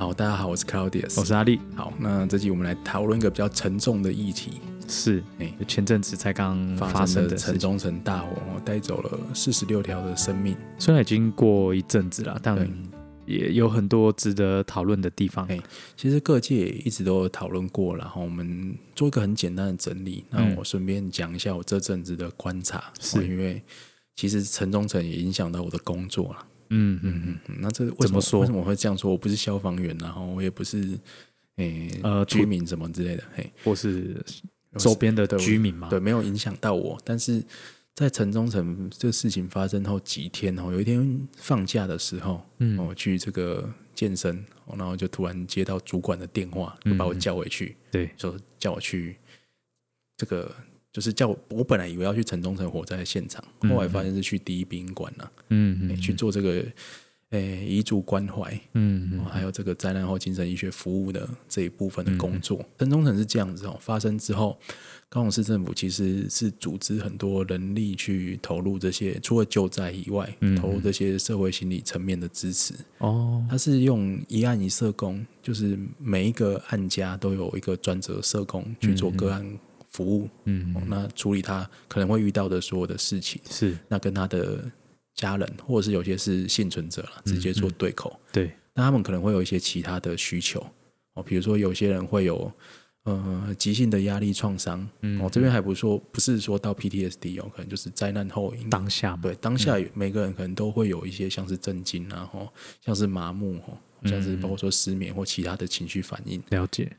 [0.00, 1.60] 好，大家好，我是 Claudius，我是阿力。
[1.76, 4.52] 好，那这集我们来讨论一个比较沉重的议题，
[4.88, 10.56] 是，哎前阵子才刚发发生生的城中城大火，哦带走了四十六条的生命。
[10.78, 12.66] 虽然已经过一阵子了，但
[13.26, 15.46] 也有很多值得讨论的地方。
[15.48, 15.60] 哎
[15.98, 20.24] 其实各界也一直都有讨论过，然后我们做一个很简单的整理。
[20.30, 23.62] 那嗯我顺便讲一下我这阵子的观察，是哦因为
[24.16, 26.46] 其实城中城也影响到我的工作了。
[26.70, 29.10] 嗯嗯嗯，嗯，那这为什怎么说为什么我会这样说？
[29.10, 30.98] 我不是消防员，然后我也不是
[31.56, 34.16] 诶、呃居民什么之类的，嘿，或是
[34.78, 37.00] 周边的居民嘛，对，没有影响到我。
[37.04, 37.42] 但是
[37.94, 49.16] 在城中城这个事情发生后几天哦，有一天放假的时候，嗯我去这个健身，哦然后就突然接到主管的电话，就把我嗯叫回去，对，说叫我去
[50.16, 50.54] 这个。
[50.92, 55.96] 就是叫我，我本来以为要去城中城火灾现场，嗯后来发现是去第一殡仪馆了、诶嗯嗯。
[55.96, 56.64] 去做这个
[57.30, 59.24] 诶遗嘱关怀，哦，嗯嗯。
[59.26, 62.40] 还有这个灾难后精神医学服务的这一部分的工嗯。
[62.40, 62.64] 作。
[62.78, 64.58] 城中城是这样子哦，发生之后，
[65.08, 72.74] 高雄市政府其实是组织很多人力去投入这些，除了救灾以外，嗯投入这些社会心理层面的支持。
[72.98, 79.58] 哦，它是用一案一社工，就是每一个案家都有一个专责社工去做个案
[79.90, 83.40] 服务，嗯哦那处理他可能会遇到的所有的事情。
[83.50, 83.76] 是。
[83.88, 84.64] 那跟他的
[85.14, 88.18] 家人，或者是有些是幸存者了，直接做对口。
[88.32, 90.64] 对，那他们可能会有一些其他的需求
[91.14, 92.50] 哦，比如说有些人会有
[93.04, 102.48] 呃急性的压力创伤，嗯哦这边还不说不是说到 PTSD 哦，可能就是灾难后因当下嘛，对当下每个人可能都会有一些像是震惊啊，哦
[102.80, 106.42] 像是麻木哦，像是包括说失眠或其他的情绪反应。
[106.50, 106.90] 了解，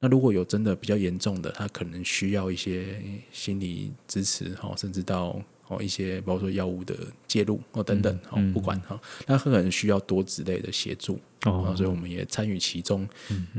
[0.00, 6.96] 那如果有真的比较严重的，他可能需要一些心理支持哦，甚至到哦一些包括说药物的
[7.28, 13.08] 介入哦等等哦，嗯不管哈，那可能需要多子类的协助哦，哦，所以我们也参与其中，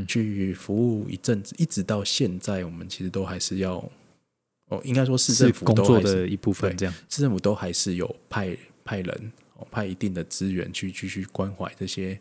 [0.07, 3.75] 去服务一阵子，一直到现在，我们其实都还是要
[4.69, 12.19] 哦，应该说市政府都还是作的一部分，对这样，市政府都还是有派派人哦，派一定的资源去继续关怀这些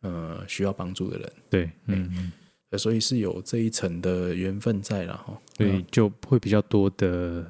[0.00, 1.32] 呃需要帮助的人。
[1.48, 2.32] 对，嗯
[2.78, 5.36] 所以是有这一层的缘分在了哈。
[5.56, 7.44] 所以就会比较多的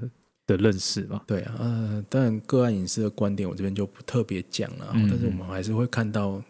[0.46, 6.42] 的认识吧，对啊，呃，当然个案隐私的观点我这边就不特别讲了，嗯但是我们还是会看到，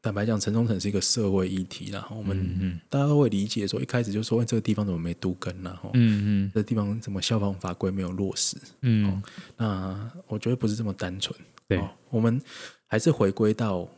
[0.00, 6.52] 坦白讲，城中城是一个社会议题啦，我们、大家都会理解说，一开始就说、哎这个地方怎么没都根啦，哈、嗯嗯。
[6.54, 8.56] 这地方怎么消防法规没有落实？
[8.82, 9.22] 嗯，
[9.56, 11.38] 那我觉得不是这么单纯，
[11.68, 11.78] 对。
[11.78, 12.40] 哦，我们
[12.86, 13.88] 还是回归到啊、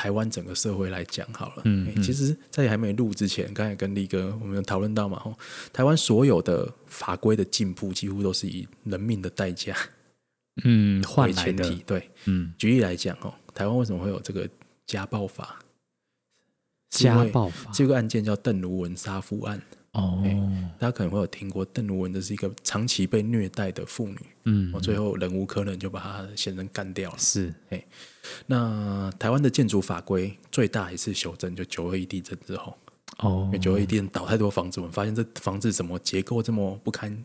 [0.00, 1.62] 台湾整个社会来讲好了。
[1.66, 5.36] 嗯嗯其实，在还没录之前，刚才跟力哥我们有讨论到嘛，吼，
[5.74, 9.76] 台湾所有的法规的进步，几乎都是以人命的代价
[10.64, 11.82] 嗯，换为来的，前提。
[11.86, 14.48] 对，嗯，举例来讲，哦，台湾为什么会有这个
[14.86, 15.58] 家暴法？
[16.88, 19.60] 家暴法，这个案件叫邓如文杀夫案，
[19.92, 20.22] 哦，
[20.78, 24.70] 大家可能会有听过，邓如文这是一个长期被虐待的妇女，嗯。
[24.72, 27.18] 我，，最后忍无可忍就把她的先生干掉了。
[27.18, 27.52] 是，
[28.46, 32.76] 那台湾的建筑法规最大一次修正就九二一地震之后，
[33.18, 33.42] 哦。
[33.46, 37.24] 因为，九二一地震倒太多房子，我们发现这房子怎么结构这么不堪。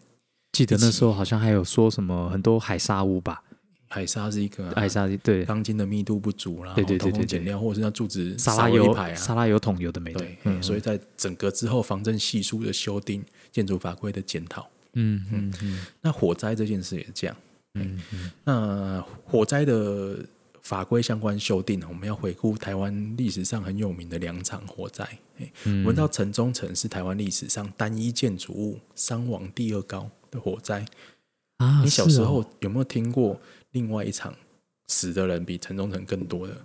[0.54, 3.44] 记得那时候好像还有说什么很多海沙屋吧，
[3.88, 17.36] 海沙是一个、啊海沙对，钢筋的密度不足啦，对对对通风对对减料，或者是那柱子沙拉油排啊，沙拉油桶有的没的对，，嗯，所以在整个之后防震系数的修订、建筑法规的检讨，嗯嗯嗯那火灾这件事也是这样。
[17.76, 20.18] 嗯嗯，那火灾的
[20.62, 25.06] 法规相关修订，我们要回顾台湾历史上很有名的两场火灾。
[25.38, 30.86] 嘿嗯我们知道城中城是台湾历史上单一建筑物伤亡第二高的火灾。
[31.58, 33.40] 啊，你小时候有没有听过
[33.76, 34.34] 另外一场
[34.88, 36.56] 死的人比城中城更多的？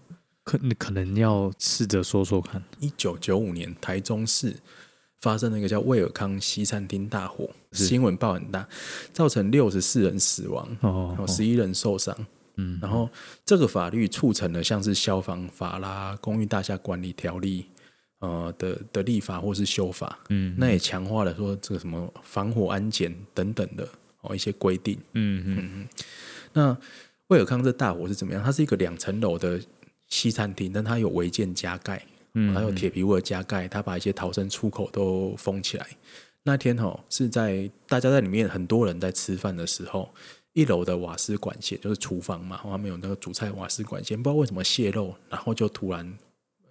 [0.44, 4.54] 可你可能要试着说说看，一九九五年台中市
[5.20, 8.66] 发生了一个叫威尔康西餐厅大火，新闻报很大，
[9.12, 12.16] 造成六十四人死亡，哦有，十一人受伤。
[12.56, 13.10] 嗯，然后
[13.44, 17.66] 这个法律促成了像是消防法啦、公寓大厦管理条例
[18.20, 23.88] 呃的的立法或是修法，嗯，那也强化了说这个什么防火安检等等的
[24.22, 24.96] 哦一些规定。
[25.14, 25.44] 嗯。
[25.46, 25.88] 嗯
[26.52, 26.76] 那
[27.28, 28.42] 威尔康这大火是怎么样？
[28.42, 29.60] 它是一个两层楼的
[30.08, 32.04] 西餐厅，但它有违建加盖，
[32.34, 35.86] 嗯，还有铁皮屋的加盖，它把一些逃生出口都封起来。
[36.42, 40.12] 那天哈、哦、是在大家在里面很多人在吃饭的时候，
[40.54, 46.18] 一楼的瓦斯管线就是厨房嘛，他们有那个煮菜瓦斯管线，不知道为什么泄漏，然后就突然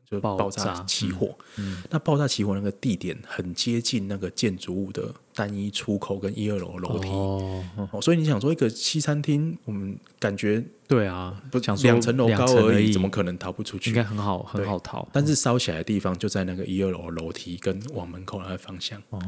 [0.09, 1.37] 就爆炸起火。
[1.57, 7.07] 嗯那爆炸起火那个地点很接近那个建筑物的单一出口跟一二楼的楼梯。
[7.07, 14.01] 哦，哦，所以你想说一个西餐厅，我们感觉对啊，不想说两层楼高而已，怎么可能逃不出去应去？
[14.01, 15.07] 该很好很好逃？
[15.13, 19.21] 但是烧起来的地方就在那个一二楼的楼梯跟往门口那个方向，哦，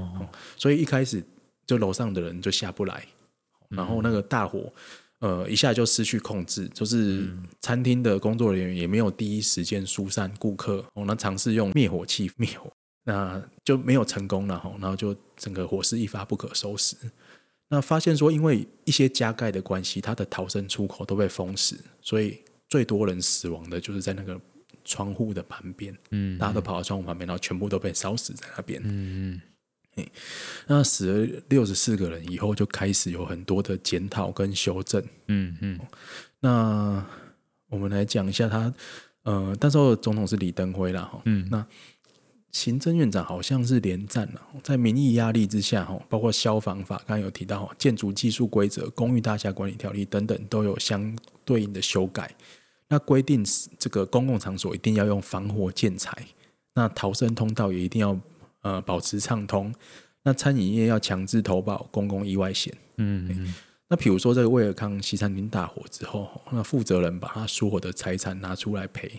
[0.57, 1.23] 所以一开始
[1.65, 3.05] 就楼上的人就下不来，
[3.69, 4.71] 然后那个大火。
[5.21, 12.71] 呃，一下就失去控制，就是餐厅的工作人员也没有第一时间疏散顾客，哦，那尝试用灭火器灭火，
[13.03, 13.39] 那
[13.71, 16.97] 就没有成功了哈，然后就整个火势一发不可收拾。
[17.69, 22.37] 那发现说，因为一些加盖的关系，它的逃生出口都被封死，所以
[22.67, 24.37] 最多人死亡的就是在那个
[24.83, 28.81] 窗户的旁边，嗯大家都跑到窗户旁边，然后全部都被烧死在那边。
[28.83, 29.39] 嗯
[30.67, 35.01] 那死了六十四个人以后，就开始有很多的检讨跟修正。
[35.27, 35.79] 嗯嗯
[36.41, 37.05] 那
[37.69, 38.73] 我们来讲一下他，
[39.23, 41.65] 呃，那时候总统是李登辉啦，哈，嗯那
[42.51, 52.33] 行政院长好像是连战了，在民意压力之下，哈，包括消防法，刚刚有提到建筑技术规则、公寓大厦管理条例等等，都有相对应的修改。
[52.89, 53.45] 那规定
[53.79, 56.11] 这个公共场所一定要用防火建材，
[56.75, 58.19] 那逃生通道也一定要
[58.63, 59.73] 呃保持畅通。
[60.23, 62.73] 那餐饮业要强制投保公共意外险。
[62.97, 63.53] 嗯
[63.87, 69.11] 那比如说这个威尔康西餐厅大火之后，那负责人把他所有的财产拿出来赔，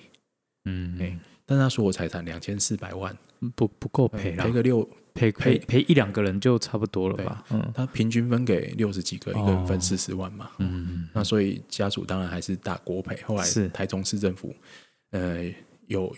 [0.67, 7.45] 嗯哎但是他说我财产两千四百万，嗯，不不够赔了赔，个六，赔赔赔赔一两个人就差不多了吧？
[7.51, 10.51] 嗯他平均分给六十几个，一个人分四十万嘛。
[10.59, 13.21] 嗯那所以家属当然还是打国赔。
[13.23, 14.55] 后来是台中市政府，
[15.11, 15.45] 呃，
[15.87, 16.15] 有有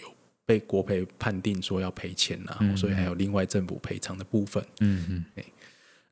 [0.46, 4.62] 被国赔判定说要赔钱啦，嗯所以还有另外政府赔偿的部分。
[4.80, 5.44] 嗯嗯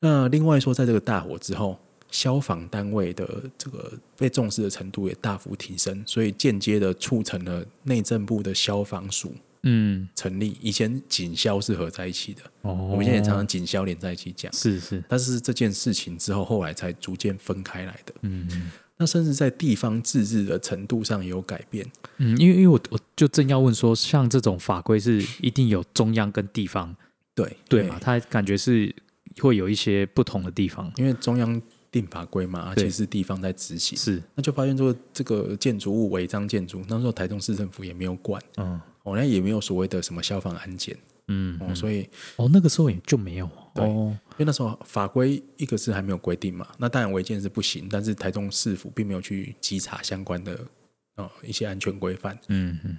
[0.00, 1.79] 那另外说，在这个大火之后，
[2.12, 10.56] 消防单位的这个被重视的程度也大幅提升，所以间接的促成了内政部的消防署嗯，成立。
[10.61, 14.53] 以前警消是合在一起的，哦，我们现在也常常警消连在一起讲。
[14.53, 18.14] 是是，但是这件事情之后，后来才逐渐分开来的。
[18.23, 21.85] 嗯嗯那甚至在地方自治的程度上也有改变。
[22.19, 26.94] 嗯，因为因为我我就正要问说，像这种法规是一定有中央跟地方
[27.35, 27.99] 对对嘛？
[28.00, 28.94] 它感觉是
[29.38, 31.61] 会有一些不同的地方，因为中央
[31.93, 34.21] 定法规嘛，而且是地方在执行，是。
[34.35, 38.81] 那就发现说这个建筑物违章建筑，那时候台中市政府也没有管，嗯。
[39.05, 40.97] 哦，那也没有所谓的什么消防安检，
[41.27, 43.50] 嗯哦，所以哦，那个时候也就没有。
[43.75, 43.85] 对。
[43.85, 50.59] 哦，因为那时候法规一个是还没有规定嘛，那当然违建是不行，但是台中市府并没有去稽查相关的
[51.17, 52.38] 呃一些安全规范。
[52.49, 52.97] 嗯嗯。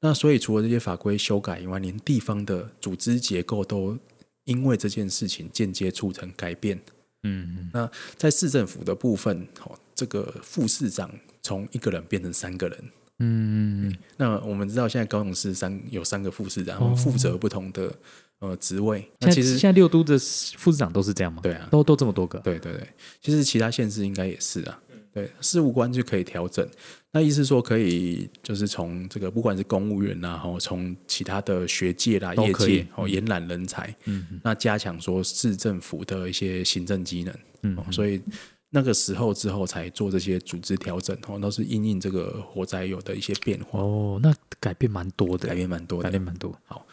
[0.00, 3.98] 那所以除了这些法规修改以外，连地方的组织结构都
[4.44, 6.78] 因为这件事情间接促成改变。
[7.24, 11.10] 嗯那在市政府的部分，哦，这个副市长
[11.42, 12.78] 从一个人变成三个人。
[13.20, 17.92] 嗯嗯那我们知道现在高雄市三有三个副市长，哦负责不同的
[18.38, 19.10] 呃职位。
[19.18, 20.16] 那其实现在六都的
[20.56, 21.40] 副市长都是这样吗？
[21.42, 22.88] 对啊，都都这么多个，对对对，
[23.20, 24.80] 其实其他县市应该也是啊。
[25.18, 26.66] 对，事务官就可以调整。
[27.10, 37.34] 那意思说可以，就是从这个不管是公务员啦，哦，从其他的学界啦、业界哦，延揽人才，嗯那加强说市政府的一些行政机能。
[37.62, 38.22] 嗯哦，所以
[38.70, 46.04] 那个时候之后才做这些组织调整，哦，都是因应这个火灾有的一些变化，哦，那改变蛮多的，改变蛮多的。
[46.04, 46.86] 改变蛮多，好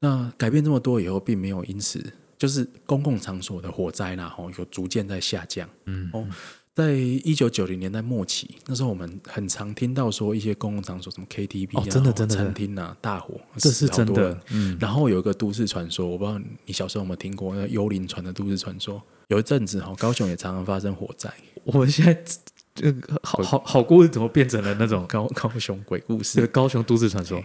[0.00, 2.04] 那改变这么多以后，并没有因此
[2.36, 5.68] 就是公共场所的火灾啦，吼，有逐渐在下降。
[5.86, 6.26] 嗯哦，
[6.74, 19.02] 在一九九零年代末期，那时候我们很常听到说一些公共场所，什么 KTV 啊、哦真的真的餐厅啊，大火，这是真的。，嗯然后有一个都市传说，我不知道你小时候有没有听过那幽灵船的都市传说。
[19.28, 21.30] 有一阵子哈，高雄也常常发生火灾，
[21.64, 22.24] 我们现在
[22.74, 26.46] 这个好好好故事怎么变成了那种高高雄鬼故这事个。
[26.46, 27.42] 高雄都市传说？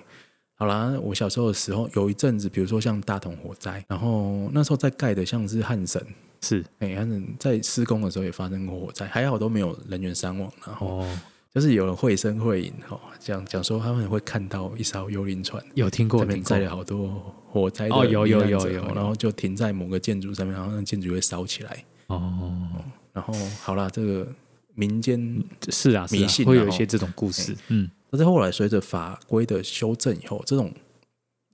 [0.59, 6.03] 好啦，我小时候的时候有一阵子，比如说像大同火灾，然后那时候在盖的像是汉神，
[6.41, 11.19] 是哎、汉神在施工的时候也发生过火灾，还好都没有人员伤亡，然后哦，
[11.53, 15.63] 就是有人绘声绘影哦，讲讲说他们会看到一艘幽灵船。
[15.75, 21.85] 有听过这边听过载了好多火灾哦有有有有有然后就停在某个建筑上面，然后那建筑会烧起来。
[22.07, 22.67] 哦，
[23.13, 24.27] 然后好啦，这个
[24.73, 30.71] 民间，是啊，迷信会有一些这种故事，嗯但是后来随着法规的修正以后，这种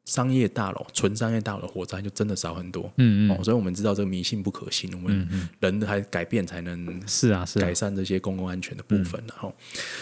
[0.05, 2.83] 商业大楼、纯商业大楼的火灾就真的少很多。
[2.83, 3.31] 哦，嗯。
[3.31, 9.53] 嗯所以我们知道这个迷信不可信，我们人还改变才能是啊改，善这些公共安全的部分然后，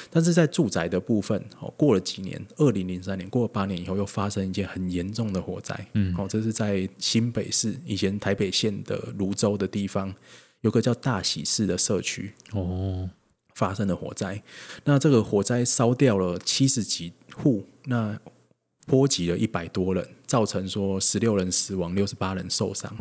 [0.09, 5.87] 但是在住宅的部分，哦，过了几年，二零零三年，过了八年以后，又发生一件很严重的火灾。
[5.93, 10.13] 嗯哦，这是在新北市以前台北县的泸州的地方，
[10.61, 13.07] 有个叫大喜市的社区哦，
[13.61, 14.41] 发生的火灾。
[14.85, 18.19] 那这个火灾烧掉了七十几户，那
[18.87, 22.91] 波及了一百多人，造成说十六人死亡，六十八人受伤。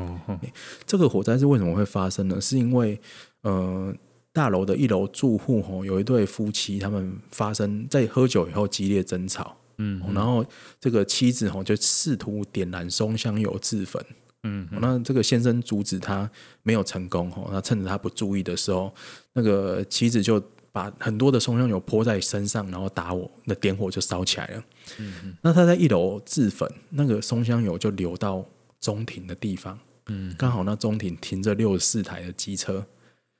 [0.85, 2.39] 这个火灾是为什么会发生呢？
[2.39, 3.01] 是因为
[3.41, 3.95] 呃，
[4.35, 10.45] 大楼的一楼住户吼有一对夫妻，他们发生在喝酒以后激烈争吵，嗯然后
[10.79, 14.05] 这个妻子吼就试图点燃松香油自焚。
[14.43, 16.31] 嗯哦那这个先生阻止他
[16.63, 18.93] 没有成功哦，那趁着他不注意的时候，
[19.35, 20.43] 那个妻子就
[20.73, 24.65] 把很多的松香油泼在身上，然后打我，那点火就烧起来了。
[24.99, 28.45] 嗯那他在一楼自焚，那个松香油就流到
[28.81, 30.35] 中庭的地方，嗯。
[30.39, 32.87] 刚好那中庭停着六十四台的机车，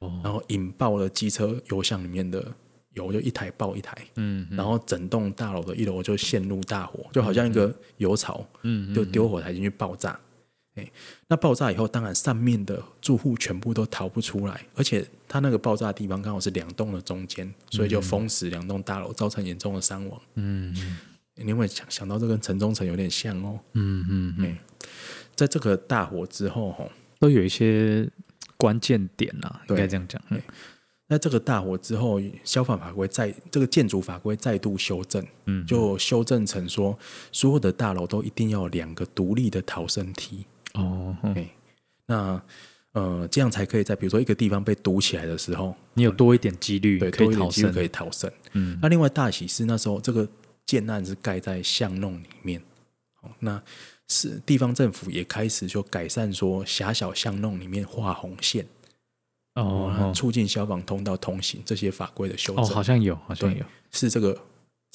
[0.01, 0.21] 哦。
[0.23, 2.45] 然后引爆了机车油箱里面的
[2.95, 10.19] 油，就一台爆一台，嗯然后整栋大楼的一楼就陷入大火，就好像一个油槽，嗯就丢火柴进去爆炸。
[10.81, 10.91] 哎，
[11.29, 20.21] 那爆炸以后，当然上面的住户全部都逃不出来，而且它那个爆炸的地方刚好是两栋的中间，所以就封死两栋大楼，造成严重的伤亡。
[20.35, 20.75] 嗯
[21.37, 23.59] 你有没有想想到这跟城中城有点像哦？
[23.73, 24.59] 嗯嗯嗯，
[25.35, 28.09] 在这个大火之后，吼，都有一些
[28.57, 30.21] 关键点啊，应该这样讲。
[30.31, 30.41] 嗯
[31.13, 36.97] 那这个大火之后，消防法规再这个建筑法规再度修正，嗯，就修正成说，
[37.33, 40.47] 所有的大楼都一定要有两个独立的逃生梯。
[40.75, 41.17] 哦，
[42.07, 42.43] 那
[42.93, 47.83] 呃，这样才可以在比如说一个地方被堵起来的时候，你有多一点几率对，可以逃生可。
[47.83, 48.31] 以逃生。
[48.53, 50.29] 嗯那另外大喜是那时候这个
[50.67, 52.61] 建案是盖在巷弄里面，
[53.23, 53.63] 哦，那
[54.09, 58.67] 是地方政府也开始就改善说狭小巷弄里面画红线，
[59.55, 63.65] 哦哦促进消防通道通行这些法规的修哦，正，好像有，好像有。
[63.93, 64.37] 是这个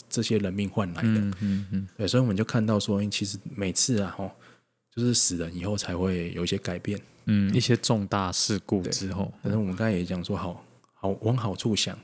[0.09, 1.07] 这些人命换来的。
[1.07, 4.29] 嗯嗯嗯对，所以我们就看到说，其实每次啊，吼，
[4.95, 6.99] 就是死人以后才会有一些改变。
[7.25, 11.97] 嗯，一些重大事故之后，但是我们刚才也讲说，好好往好处想，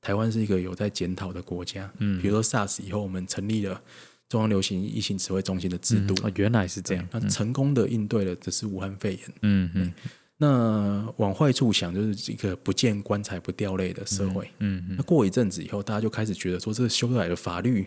[0.00, 1.90] 台湾是一个有在检讨的国家。
[1.98, 3.80] 嗯比如说 SARS 以后，我们成立了
[4.28, 7.06] 中央流行疫情指挥中心的制度，嗯哦，原来是这样。
[7.12, 9.20] 那成功的应对了这是武汉肺炎。
[9.42, 9.92] 嗯嗯
[10.38, 14.50] 那往坏处想，就是一个不见棺材不掉泪的社会。
[14.58, 17.86] 嗯嗯那过一阵子以后，大家就开始觉得说，这修改的法律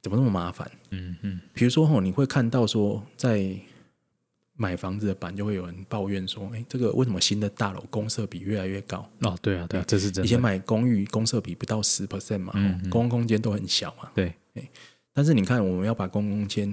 [0.00, 0.68] 怎么那么麻烦？
[0.90, 3.54] 嗯嗯比如说吼，你会看到说，在
[4.62, 8.98] 买房子的版就会有人抱怨说，哎，这个为什么新的大楼公设比越来越高？
[9.22, 10.40] 哦，对啊对啊，这是真以前。
[10.40, 12.52] 买公寓公设比不到十 percent 嘛，
[12.88, 14.08] 公共空间都很小嘛。
[14.14, 14.32] 对，
[15.12, 16.72] 但是你看，我们要把公共空间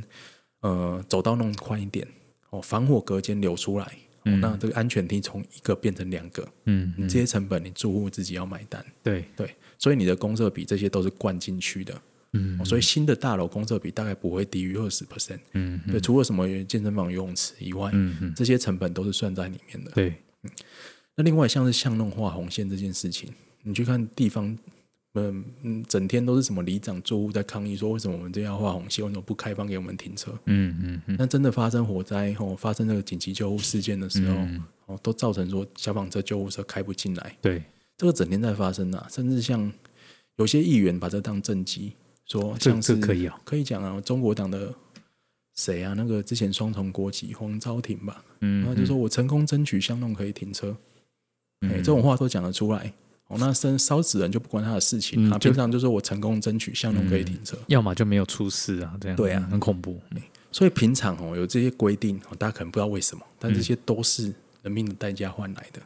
[0.61, 2.07] 呃走道弄宽一点，
[2.51, 3.91] 哦，防火隔间留出来，
[4.23, 8.85] 那这个安全梯从一个变成两个，嗯嗯你这些成本你住户自己要买单。
[9.01, 11.99] 对，对，所以你的公设比这些都是灌进去的，
[12.33, 15.39] 嗯哦所以新的大楼公设比大概不会低于二十 percent。
[15.53, 15.79] 嗯。
[15.87, 17.91] 对，除了什么健身房、游泳池以外，
[18.35, 19.91] 这些成本都是算在里面的。
[19.91, 20.15] 对，
[21.15, 23.29] 那另外像是巷弄画红线这件事情，
[23.63, 24.57] 你去看地方，
[25.15, 30.31] 嗯嗯，整天都是什么里长住户在抗议说，为什么我们这样要画红线，为什么不开放给我们停车？
[30.45, 31.15] 嗯嗯嗯。
[31.19, 34.63] 那真的发生火灾后，发生这个紧急救护事件的时候，嗯。
[34.85, 37.61] 哦，都造成说消防车、救护车开不进来，对，
[37.95, 39.71] 这个整天在发生啊，甚至像
[40.37, 41.93] 有些议员把这当政绩，
[42.29, 43.37] 说这像是这可以啊。
[43.43, 44.73] 可以讲啊，中国党的
[45.55, 45.93] 谁啊？
[45.97, 50.71] 那个之前双重国籍黄昭廷吧，嗯然后就说我成功争取巷弄可以停车，
[51.61, 52.93] 哎、嗯这种话都讲得出来。
[53.27, 60.01] 哦，那生烧死人就不关他的事情啊，平常就说我成功争取巷弄可以停车，要么就没有出事啊，这样对啊很恐怖。
[60.51, 64.33] 所以平常哦有这些规定，哦大家可能不知道为什么，但这些都是
[64.63, 65.79] 人命的代价换来的。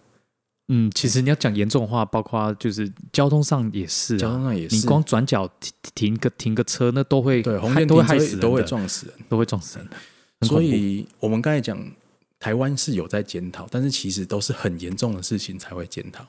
[0.70, 9.16] 嗯，其实你要讲严重的话，包括就是交通上也是交通啊，上也是，你光转角停停个停个车，那都会对都害死人都会，撞死人。
[9.30, 9.88] 都会撞死人
[10.42, 11.80] 所以我们刚才讲，
[12.40, 16.26] 台湾是有在检讨，但是其实都是很严重的事情才会检讨。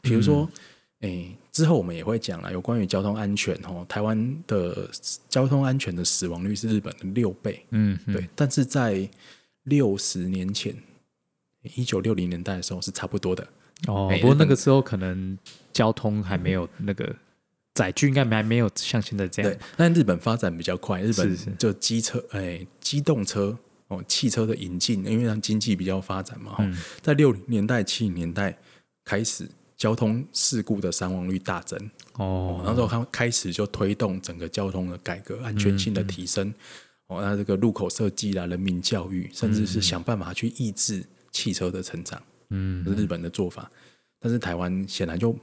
[0.00, 0.60] 比如说，嗯。
[1.00, 4.88] 诶、之后我们也会讲了，有关于交通安全哦，台湾的
[5.28, 8.14] 交通安全的死亡率是日本的六倍，嗯，嗯。
[8.14, 9.06] 对，但是在
[9.64, 10.74] 六十年前，
[11.74, 13.46] 一九六零年代的时候是差不多的。
[13.88, 15.36] 哦不过那个时候可能
[15.72, 17.14] 交通还没有那个
[17.74, 26.56] 载具，应该还没有像现在这样对。，但日本发展比较快，日本就机车，哎，机动车哦，汽车的引进，因为它经济比较发展嘛，
[27.02, 28.56] 在六零年代、七零年代
[29.04, 31.78] 开始，交通事故的伤亡率大增。
[32.12, 36.54] 哦，那时候哦，他开始就推动整个交通的改革，安全性的提升。
[37.08, 41.04] 哦，那这个路口设计啦、人民教育，甚至是想办法去抑制
[41.34, 43.70] 汽车的成长，嗯是日本的做法。
[44.18, 45.36] 但是台湾显然就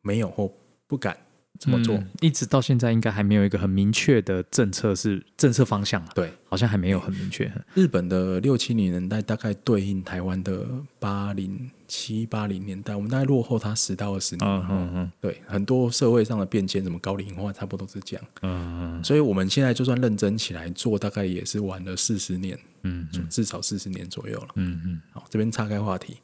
[0.00, 0.52] 没有或
[0.88, 1.16] 不敢
[1.58, 1.96] 这么做。
[1.96, 7.50] 嗯一直到现在应该还没有一个很明确的政策是政策方向啊，对，好像还没有很明确。
[7.74, 10.66] 日本的六七零年代大概对应台湾的
[10.98, 14.48] 八零七八零年代，我们大概落后它十到二十年。
[14.48, 18.26] 嗯嗯嗯对，很多社会上的变迁，什么高龄化，差不多都是这样。
[18.42, 24.48] 嗯嗯所以我们现在就算认真起来做，大概也是晚了四十年，嗯嗯至少四十年左右了。
[24.56, 26.16] 嗯嗯好，这边岔开话题，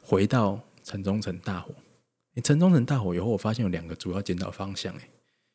[0.00, 1.74] 回到城中城大火。
[2.34, 4.92] 诶城中城大火以后，我发现有两个主要检讨方向。
[4.94, 5.00] 诶，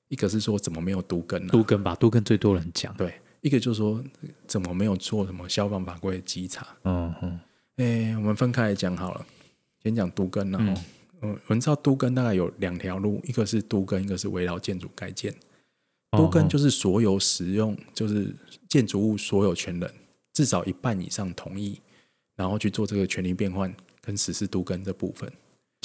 [0.09, 2.95] 一个是说怎么没有都根呢、都根吧，都根最多人讲。
[2.95, 4.03] 对，一个就是说
[4.45, 6.67] 怎么没有做什么消防法规的稽查。
[6.83, 7.39] 嗯嗯
[7.77, 9.25] 诶，我们分开来讲好了，
[9.83, 10.81] 先讲都根，然后，
[11.21, 15.31] 嗯，我们知道都根大概有两条路，一个是都根，一个是围绕建筑改建。
[16.11, 18.33] 哦都根就是所有使用，就是
[18.69, 19.93] 建筑物所有权人
[20.31, 21.81] 至少一半以上同意，
[22.35, 25.29] 然后去做这个权利变换跟实施都根这部分。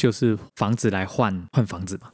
[0.02, 2.10] 就是房子来换换房子嘛。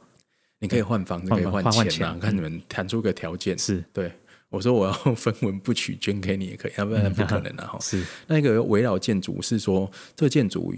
[0.59, 3.57] 你可以换房子，可以换换换钱啊，看你们谈出个条件。
[3.57, 4.11] 是对
[4.49, 7.65] 我说我要分文不取，捐给你也可以，要不然不可能啊。
[7.65, 10.71] 哈、是，那个围绕建筑是说，这个建筑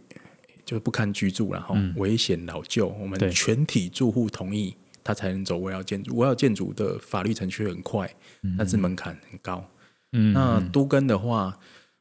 [0.63, 6.15] 就是不堪居住，然后危险老旧，我们全体住户同意，他才能走围绕建筑。
[6.15, 8.09] 围绕建筑的法律程序很快，
[8.57, 9.67] 但是门槛很高。
[10.13, 11.57] 嗯那都跟的话，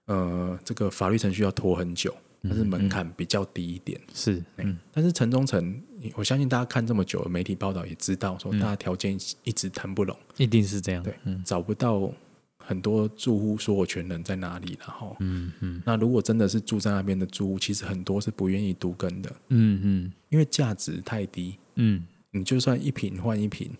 [0.07, 4.01] 呃，这个法律程序要拖很久，但是门槛比较低一点。
[4.15, 5.81] 是嗯但是城中城，
[6.15, 11.03] 我相信大家看这么久的媒体报道也知道，说大家条件一直谈不拢，一定是这样。
[11.03, 12.11] 对嗯找不到
[12.59, 23.71] 很多住户所有权人在哪里，然后，嗯嗯那如果真的是住在那边的住户，其实很多是不愿意都根的，嗯嗯因为价值太低，嗯，你就算一平换一平，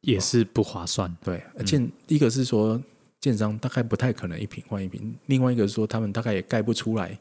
[0.00, 1.16] 也是不划算。
[1.22, 2.82] 对，而且一个是说
[3.20, 7.16] 建商大概不太可能一平换一平，另外一个是说他们大概也盖不出来。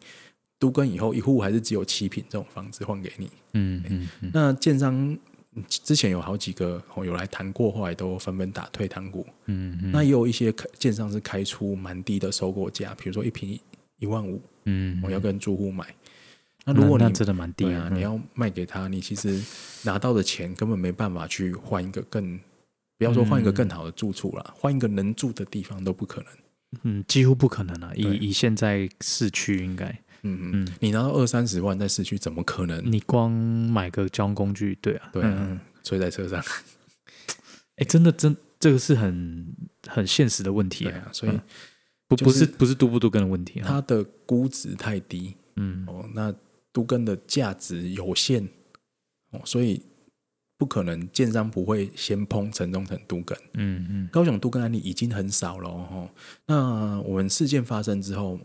[0.60, 5.18] 都跟以后一户还是只有七平这种房子换给你，嗯嗯嗯那建商
[5.68, 9.26] 之前有好几个哦有来谈过，后来都纷纷打退堂鼓。
[9.46, 13.60] 嗯嗯那也有一些开建商是开出蛮低的收购价，比如说一平
[14.00, 15.86] 一万五，嗯，我要跟住户买。
[16.66, 19.42] 那那如果你那真的蛮低啊，嗯你要卖给他，你其实
[19.84, 22.40] 拿到的钱根本没办法去换一个更，
[22.98, 26.32] 不要说换一个更好的住处了，换一个能住的地方都不可能。
[26.84, 27.94] 嗯，几乎不可能啊！
[27.96, 32.82] 以以现在市区应该，嗯嗯，嗯，你拿到二三十万在市区，怎么可能？
[32.86, 36.44] 你光买个交通工具，对啊，对啊嗯，睡在车上，
[37.78, 39.56] 哎，真的真这个是很
[39.88, 41.42] 很现实的问题啊，对啊，所以嗯。
[42.10, 45.36] 不不是不是都不都跟的问题啊，它的估值太低。
[45.58, 45.84] 嗯。
[45.88, 46.34] 哦，那
[46.72, 48.48] 都根的价值有限。
[49.32, 49.84] 哦，所以
[50.58, 53.38] 不可能建商不会先碰城中城都根。
[53.56, 54.10] 嗯嗯。
[54.10, 56.10] 高雄都根案例已经很少了哦。
[56.46, 58.40] 那我们事件发生之后，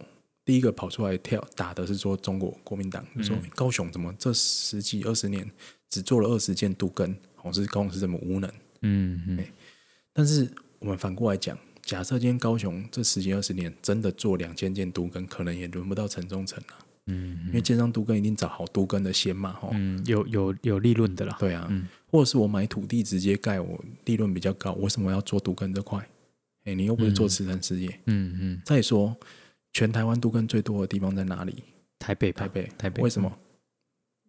[0.45, 5.49] 第一个跑出来跳打的是说中国国民党，就说嗯高雄怎么这十几二十年
[5.89, 8.51] 只做了二十件都根，哦是高雄是这么无能。
[8.81, 9.45] 嗯嗯
[10.13, 10.49] 但是
[10.81, 26.07] 我们反过来讲，假设今天高雄这十几二十年真的做两千件都根，可能也轮不到城中城了，嗯因为建商都根一定找好都根的先嘛，哈、嗯，有有有利润的啦，对啊，嗯或者是我买土地直接盖，我利润比较高，为什么要做都根这块？
[26.65, 27.89] 哎，你又不是做慈善事业。
[28.07, 29.17] 嗯嗯，再说，
[29.73, 31.63] 全台湾都根最多的地方在哪里？
[31.99, 32.71] 台北台北。
[32.79, 33.33] 台北为什么？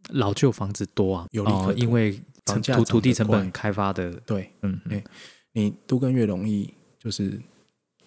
[0.10, 5.04] 老旧房子多啊，有利可哦因为房价土土地成本开发的，对嗯嗯哎
[5.54, 7.40] 你都根越容易，就是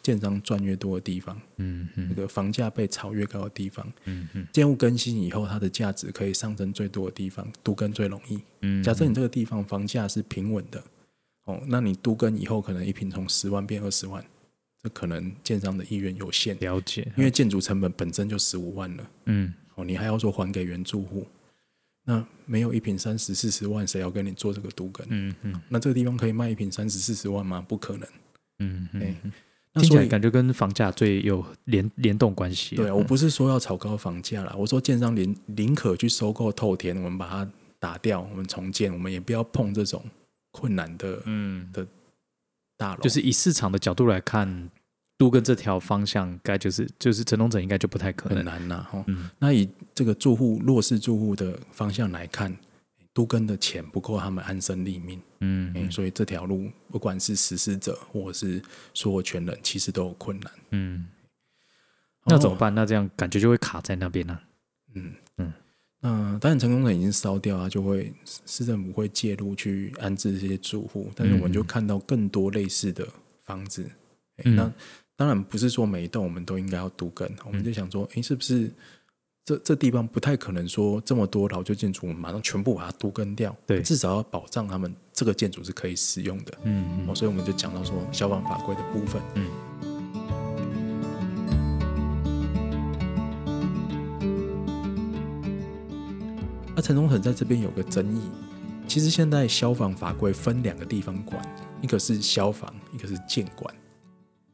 [0.03, 8.43] 建商赚越多的地方，嗯嗯那个房价被炒越高的地方，嗯嗯建物更新以后，它的价值可以上升最多的地方，都根最容易。
[8.61, 10.83] 嗯，假设你这个地方房价是平稳的，
[11.47, 14.23] 哦，那你都根以后可能一平从十万变二十万，
[14.87, 19.11] 这可能建商的意愿有限，了解，因为建筑成本本身就十五万了。
[19.25, 21.27] 嗯哦，你还要说还给原住户，
[22.05, 25.05] 那没有一平三十四十万，谁要跟你做这个都根？
[25.11, 27.61] 嗯嗯那这个地方可以卖一平三十四十万吗？
[27.67, 28.09] 不可能。
[28.61, 29.33] 嗯哎嗯，
[29.75, 32.79] 听起来感觉跟房价最有联联动关系啊。
[32.79, 40.03] 对啊，我不是说要炒高房价啦，我说建商宁宁可去收购透田，我们把它打掉，我们重建，我们也不要碰这种
[40.53, 41.69] 困难的嗯，
[42.77, 43.01] 大楼。
[43.01, 44.71] 就是以市场的角度来看，
[45.19, 48.55] 都跟这条方向，该就是就是城中城应该就不太可能很能。
[48.55, 52.55] 难呐、哈、嗯那以这个住户弱势住户的方向来看，
[53.13, 55.21] 都跟的钱不够他们安身立命。
[55.41, 58.63] 嗯欸所以这条路不管是实施者或者是
[58.95, 60.53] 所有权人，其实都有困难。
[60.71, 61.07] 嗯，
[62.25, 62.59] 那怎么哦？
[62.59, 62.75] 办？
[62.75, 64.39] 那这样感觉就会卡在那边呢。
[64.95, 65.15] 嗯嗯
[66.03, 73.07] 嗯，那当然成功的已经烧掉啊，就会市政府会介入去安置这些住户，但是我们就看到更多类似的
[73.43, 73.89] 房子。
[74.45, 74.71] 那
[75.17, 78.71] 当然不是说每一栋我们都应该要都根，我们就想说，诶，是不是
[79.45, 86.53] 这这地方不太可能说这么多老旧建筑我们马上全部把它都根掉，对至少要保障他们这个建筑是可以使用的。
[86.65, 89.23] 嗯哦，所以我们就讲到说消防法规的部分。
[89.35, 89.96] 嗯。
[96.77, 98.21] 那陈忠诚在这边有个争议，
[98.87, 101.43] 其实现在消防法规分两个地方管，
[101.81, 103.75] 一个是消防，一个是建管，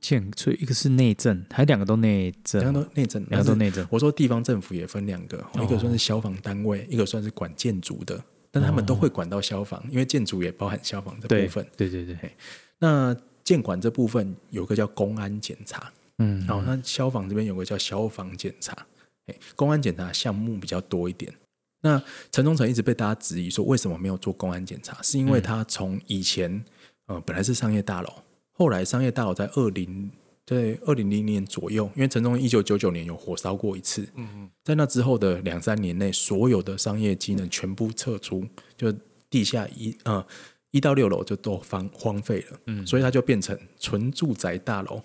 [0.00, 3.84] 建所以一个是内政，还两个都内政，两个都内政，两个都内政。
[3.90, 11.66] 我说地方政府也分两个，一个算是消防单位，一个算是管建筑的，但他们都会管到消防，因为建筑也包含消防这部分。
[11.76, 12.36] 对对对，
[12.78, 18.72] 那建管这部分有个叫公安检查，嗯，然后那消防这边有个叫消防检查，
[19.26, 21.32] 哎，公安检查项目比较多一点。
[21.82, 25.02] 那陈忠诚一直被大家质疑说，为什么没有做公安检查？
[25.02, 26.64] 是因为他从以前
[27.06, 28.10] 呃本来是商业大楼，
[28.52, 30.10] 后来商业大楼在二零
[30.46, 38.92] 在二零零年左右，因为陈忠一九九九年有火烧过一次，嗯嗯在那之后的两三年内，所有的商业机能全部撤出，就
[39.28, 40.24] 地下一呃
[40.70, 45.02] 一到六楼就都荒荒废了，嗯，所以它就变成纯住宅大楼，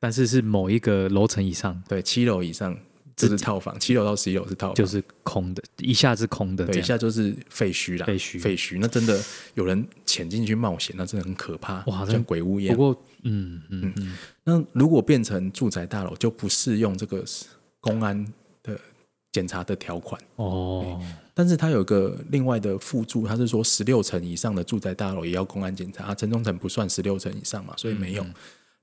[0.00, 2.76] 但是是某一个楼层以上对，七楼以上
[3.16, 9.18] 这是套房，七楼到十一楼是套房，就是空的，一下是空的，对，一下就是废墟啦，废墟废墟，那真的
[9.54, 12.76] 有人潜进去冒险，那真的很可怕，哇像鬼屋一样。
[12.76, 17.24] 不过，嗯嗯嗯，那如果变成住宅大楼，就不适用这个
[17.80, 18.22] 公安
[18.62, 18.78] 的
[19.32, 20.20] 检查的条款。
[20.36, 21.02] 哦，
[21.32, 28.26] 但是它有个另外的附注，它是说十六层以上的住宅大楼也要公安检查，啊，城中城不算十六层以上嘛，所以没有。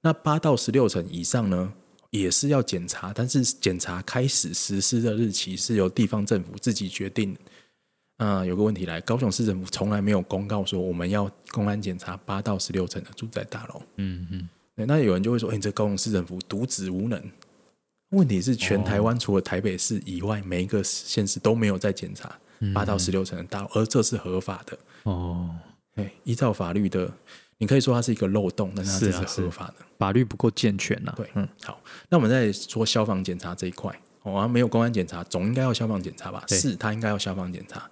[0.02, 1.72] 那八到十六层以上呢，
[2.14, 7.36] 也是要检查，但是检查开始实施的日期是由地方政府自己决定。
[8.18, 13.82] 啊、有个问题来，高雄市政府从来没有公告说我们要公安检查八到十六层的住宅大楼。
[13.96, 14.50] 嗯嗯，
[14.88, 17.22] 那有人就会说：“哎、你这高雄市政府独子无能。”
[18.12, 22.32] 问题是，全台湾除了台北市以外，每一个县市都没有在检查
[22.76, 24.78] 八到十六层的大楼，而这是合法的。
[25.04, 25.50] 哦，
[25.96, 27.12] 哎，依照法律的，
[27.64, 29.76] 你可以说它是一个漏洞，但是它这是合法的。
[29.98, 36.44] 法律不够健全呐，对，嗯，好，那我们再说消防检查这一块，哦，啊没有公安检查，总应该要消防检查吧？
[36.50, 37.90] 是，他应该要消防检查。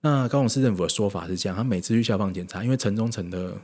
[0.00, 3.54] 那高雄市政府的说法是这样，他每次去消防检查，因为城中城的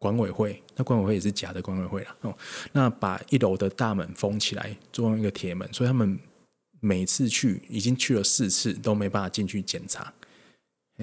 [0.00, 2.36] 管委会，那管委会也是假的管委会啦，哦，
[2.72, 6.18] 那把一楼的大门封起来，做一个铁门，所以他们
[6.80, 10.12] 每次去已经去了四次，都没办法进去检查。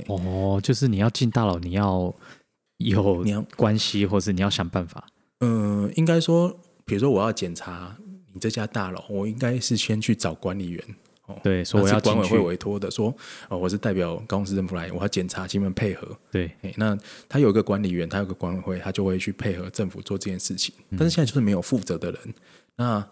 [0.08, 2.13] 哦，就是你要进大楼，你要
[2.83, 5.07] 有你要关系，或是你要想办法，
[5.39, 6.49] 嗯、应该说，
[6.85, 7.95] 比如说我要检查
[8.33, 10.83] 你这家大楼，我应该是先去找管理员。
[11.27, 13.15] 哦，对，说那我要管委会，委托的，说
[13.47, 16.07] 哦，我是代表高雄市政府来，我要检查，请你们配合。
[16.31, 16.97] 对，诶，那
[17.29, 20.73] 他有一个管理员，他有个管委会，他就会去配合政府做这件事情。
[20.89, 22.19] 嗯但是现在就是没有负责的人，
[22.75, 23.07] 那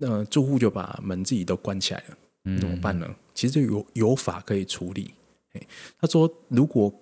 [0.00, 3.08] 呃住户就把门自己都关起来了，嗯怎么办呢？
[3.32, 5.14] 其实就有有法可以处理。
[5.54, 5.66] 诶，
[6.00, 6.92] 他说如果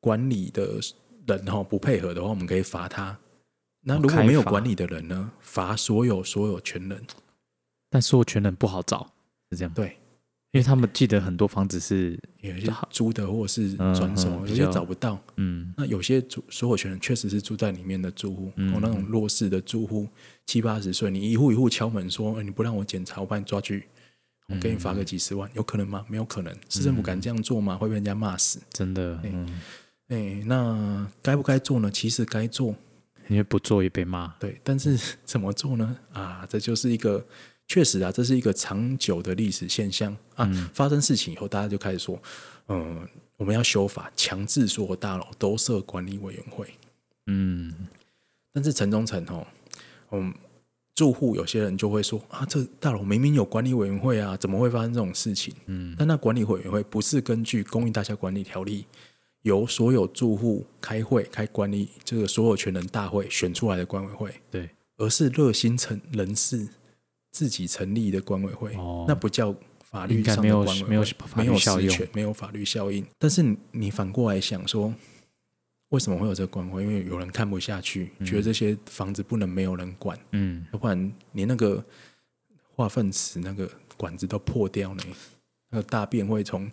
[0.00, 0.78] 管理的
[1.36, 3.18] 人哈不配合的话，我们可以罚他。
[3.82, 5.32] 那如果没有管理的人呢？
[5.40, 7.02] 罚所有所有权人。
[7.88, 9.10] 但所有权人不好找，
[9.50, 9.96] 是这样，对，
[10.52, 15.18] 因为他们记得很多房子是，有一些租的或是嗯转手，有些找不到。
[15.36, 20.06] 嗯，那有些住所有权人确实是住在里面的住户，嗯哦，那种弱势的住户，
[20.46, 23.88] 七八十岁，你一户一户敲门说、哎你不让我检查，我把你抓去，
[24.46, 26.04] 我给你罚个几十万，有可能吗？
[26.08, 26.54] 没有可能。
[26.68, 27.76] 市政府敢这样做吗？
[27.76, 28.60] 会被人家骂死。
[28.72, 29.60] 真的，嗯，
[30.10, 31.88] 哎，那该不该做呢？
[31.88, 32.74] 其实该做，
[33.28, 35.96] 因为不做也被骂，对，但是怎么做呢？
[36.12, 37.24] 啊，这就是一个
[37.68, 40.50] 确实啊，这是一个长久的历史现象啊。
[40.74, 42.20] 发生事情以后，大家就开始说，
[42.66, 46.66] 嗯，我们要修法，强制所有大楼都设管理委员会。
[47.28, 47.72] 嗯，
[48.52, 49.46] 但是城中城哦，
[50.10, 50.34] 嗯，
[50.96, 55.54] 住户有些人就会说啊，这大楼明明有管理委员会啊，怎么会发生这种事情？
[55.66, 58.82] 嗯，但那管理委员会不是根据《公益大厦管理条例》
[59.42, 66.68] 由所有住户开会开管理这个所有权人大会选出来的管委会，对，而是热心成人士
[67.30, 73.04] 自己成立的管委会，哦那不叫法律上的管委会，没有法没有律效用实权，没有法律效应。
[73.18, 74.92] 但是你你反过来想说，
[75.88, 76.82] 为什么会有这个管委会？
[76.82, 81.82] 因为有人看不下去，觉得这些房子不能没有人管，嗯，要不然你那个
[82.74, 85.02] 化粪池那个管子都破掉呢，
[85.70, 86.70] 那个大便会从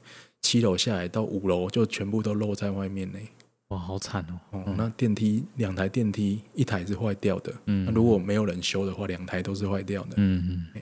[0.47, 3.19] 七楼下来到五楼，就全部都露在外面呢。
[3.67, 10.11] 哇，好惨哦，哦，那电梯两台电梯，一台是坏掉的，嗯那如果没有人修的话，两台都是坏掉的。
[10.15, 10.81] 嗯嗯，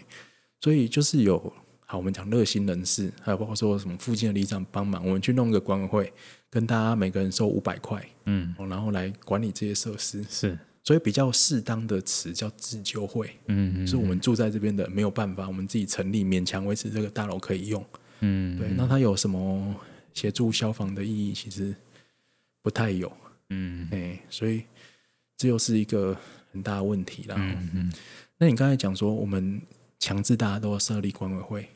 [0.62, 1.52] 所以就是有
[1.88, 6.14] 好，我们讲热心人士，还有包括说什么附近的里长帮忙，我们去弄个管委会，
[6.52, 10.24] 跟大家每个人收五百块，嗯，哦，然后来管理这些设施。
[10.30, 17.84] 是，所以比较适当的词叫自救会，嗯嗯，是我们住在这边的没有办法，我们自己成立，勉强维持这个大楼可以用。
[18.20, 19.76] 嗯，对，那它有什么
[20.14, 21.34] 协助消防的意义？
[21.34, 21.76] 其实
[22.62, 23.12] 不太有，
[23.50, 24.64] 嗯哎、所以
[25.38, 26.18] 这又是一个
[26.52, 27.36] 很大的问题啦。
[27.38, 27.94] 嗯嗯
[28.38, 29.62] 那你刚才讲说，我们
[30.00, 31.70] 强制大家都要设立管委会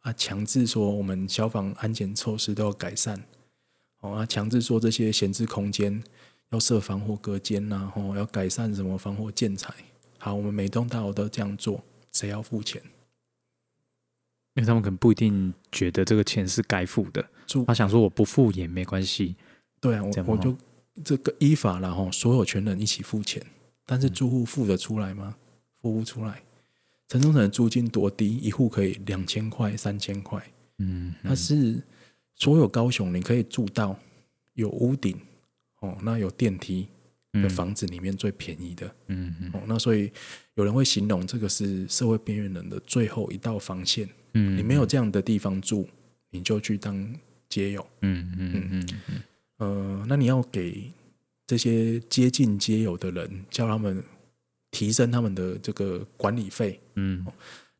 [0.00, 3.22] 啊，强制说我们消防安检措施都要改善，
[4.00, 6.02] 哦啊，强制说这些闲置空间
[6.50, 9.72] 要设防火隔间呐、哦，要改善什么防火建材。
[10.18, 12.82] 好，我们每栋大楼都这样做，谁要付钱？
[14.56, 17.24] 因为他们可能不一定觉得这个钱是该付的，
[17.66, 19.36] 他想说我不付也没关系。
[19.80, 20.56] 对啊，我我就
[21.04, 23.40] 这个依法然后所有权人一起付钱，
[23.84, 25.36] 但嗯是住户付得出来吗？
[25.80, 26.42] 付不出来。
[27.08, 30.42] 城中城的租金多低，一户可以两千块、三千块。
[30.78, 31.80] 嗯，它是
[32.34, 33.96] 所有高雄你可以住到
[34.54, 35.16] 有屋顶
[35.80, 36.88] 哦，那有电梯
[37.42, 39.62] 的房子里面最便宜的、嗯嗯哦。
[39.66, 40.10] 那所以
[40.54, 44.08] 有人会形容这个是社会边缘人的最后一道防线。
[44.34, 45.86] 嗯，你没有这样的地方住，
[46.30, 47.14] 你就去当
[47.48, 47.86] 街友。
[48.02, 49.22] 嗯嗯嗯嗯
[49.58, 50.92] 呃，那你要给
[51.46, 54.02] 这些接近街友的人，叫他们
[54.70, 56.78] 提升他们的这个管理费。
[56.96, 57.26] 嗯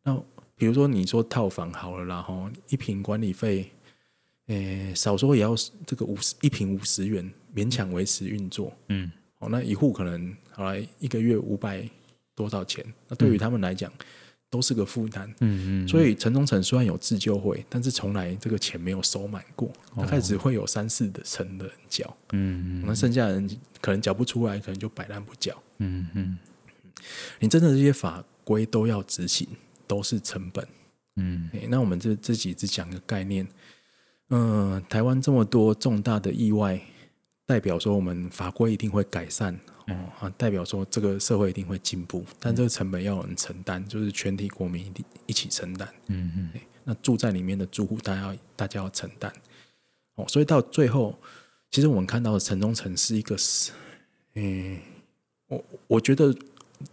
[0.02, 0.16] 那
[0.56, 3.70] 比如说你说套房好了啦，吼，一平管理费，
[4.46, 8.72] 诶、少说也要这个五十一平五十元，勉强维持运作。
[8.88, 11.88] 嗯哦，那一户可能好来一个月五百
[12.34, 12.84] 多少钱？
[13.08, 13.92] 那对于他们来讲，
[14.48, 15.28] 都是个负担。
[15.40, 25.62] 嗯嗯，所以城中城虽然有自救会，但是从来这个钱没有收满过，大概只会有三四的成的人缴，嗯嗯那剩下的人可能缴不出来，可能就摆烂不缴。
[25.78, 26.38] 嗯嗯
[27.38, 29.46] 你真的这些法规都要执行，
[29.86, 30.66] 都是成本。
[31.16, 33.46] 嗯诶那我们这这几只讲个概念，
[34.30, 36.80] 嗯、台湾这么多重大的意外，
[37.46, 39.54] 代表说我们法规一定会改善
[39.86, 45.88] 哦啊，代表说这个社会一定会进步，但这个成本要有人承担，就是全体国民一定一起承担。
[46.08, 49.32] 嗯嗯那住在里面的住户，大家要大家要承担
[50.16, 50.24] 哦。
[50.28, 51.16] 所以到最后，
[51.70, 53.72] 其实我们看到的城中城是一个是，
[54.34, 54.78] 嗯，
[55.48, 56.34] 我我觉得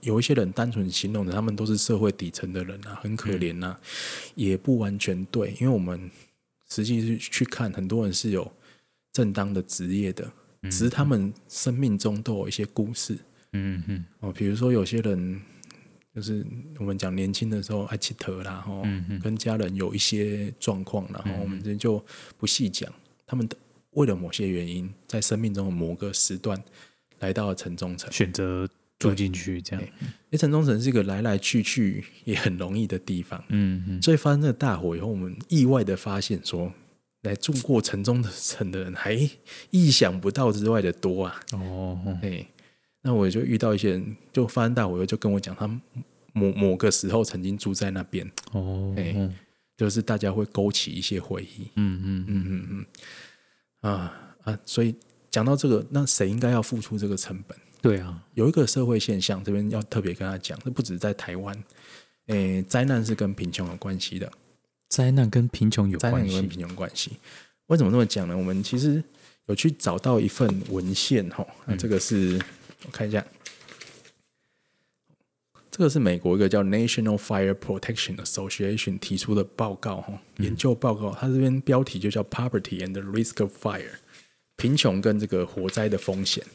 [0.01, 3.77] 有一些人单纯形容的，他们都是社会底层的人啊，很可怜呐、
[4.35, 6.09] 也不完全对，因为我们
[6.69, 8.51] 实际是去看，很多人是有
[9.11, 10.31] 正当的职业的，
[10.63, 13.17] 只是他们生命中都有一些故事
[13.53, 15.41] 嗯嗯哦，比如说有些人。
[16.15, 16.45] 就是
[16.77, 18.83] 我们讲年轻的时候爱乞讨啦，吼、
[19.23, 22.05] 跟家人有一些状况，然后我们这就
[22.37, 22.87] 不细讲。
[23.25, 23.49] 他们
[23.93, 26.63] 为了某些原因，在生命中的某个时段
[27.17, 28.11] 来到了城中城。
[28.11, 29.83] 选择住进去这样。
[29.83, 36.71] 因为城中城是一个来来去去也很容易的地方，嗯嗯所以发生这个大火以后，我们意外的发现说，
[37.23, 39.13] 来住过城中的城的人还
[39.71, 41.39] 意想不到之外的多啊！
[41.51, 41.99] 哦。
[42.05, 42.45] 哦哎，
[43.01, 45.81] 那我就遇到一些人，就发生大火后就跟我讲，他们
[46.33, 49.33] 某某个时候曾经住在那边，哦哎哦。
[49.75, 51.67] 就是大家会勾起一些回忆。
[51.75, 52.25] 嗯嗯。
[52.27, 54.95] 嗯嗯嗯，啊啊，所以
[55.31, 57.57] 讲到这个，那谁应该要付出这个成本？
[57.81, 61.63] 对啊，有一个社会现象，这边要特别跟他讲，这不止在台湾，
[62.27, 64.31] 诶，灾难是跟贫穷有关系的，
[64.93, 66.41] 灾难跟贫穷有关系。
[66.43, 67.17] 贫穷关系。
[67.65, 68.37] 为什么这么讲呢？
[68.37, 69.03] 我们其实
[69.47, 72.39] 有去找到一份文献，哈，那这个是、
[72.85, 73.25] 我看一下，
[75.71, 83.95] 这个是美国一个叫 National Fire Protection Association 提出的报告，哈，研究报告，它这边标题就叫 Poverty and the Risk of Fire，
[84.57, 86.45] 贫穷跟这个火灾的风险。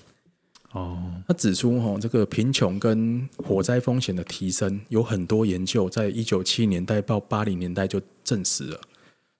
[0.72, 8.80] 哦，他指出，哈，这个贫穷跟火灾风险的提升，有很多研究在一九七年代到八零年代就证实了。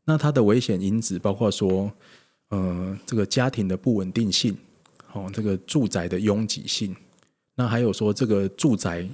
[0.05, 1.93] 那它的危险因子包括说，
[2.49, 4.57] 呃，这个家庭的不稳定性，
[5.13, 6.97] 哦，这个住宅的拥挤性，
[7.55, 9.07] 那还有说这个住宅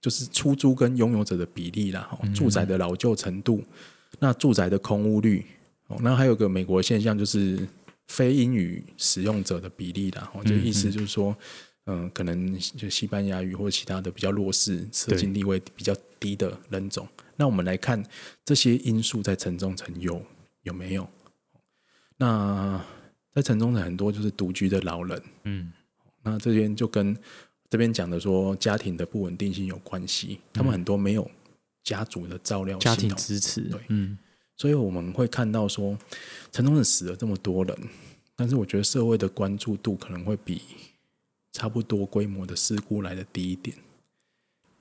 [0.00, 3.60] 就是出租跟拥有者的比例啦，哦，住宅的老旧程度，
[4.20, 5.44] 那住宅的空屋率，
[5.88, 7.66] 哦，那还有个美国现象就是
[8.08, 11.36] 非英语使用者的比例啦，哦，就意思就是说，
[11.86, 17.06] 嗯、可能就西班牙语或者其他的比较弱势、社经地位比较低的人种。
[17.36, 18.02] 那我们来看
[18.44, 20.22] 这些因素在城中城有
[20.62, 21.08] 有没有？
[22.16, 22.84] 那
[23.32, 25.72] 在城中城很多就是独居的老人，嗯。
[26.22, 27.14] 那这边就跟
[27.68, 31.30] 这边讲的说家庭的不稳定性有关系，他们很多没有
[31.82, 34.16] 家族的照料家庭支持对，嗯
[34.56, 35.98] 所以我们会看到说，
[36.52, 37.76] 城中城死了这么多人，
[38.36, 40.62] 但是我觉得社会的关注度可能会比
[41.52, 43.76] 差不多规模的事故来的低一点，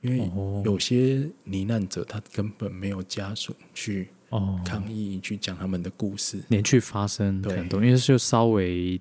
[0.01, 0.61] 因为哦。
[0.65, 6.41] 有些罹难者他根本没有家属去哦，抗议、去讲他们的故事。
[6.49, 7.57] 连续发生对。
[7.57, 8.99] 很多，因为就稍微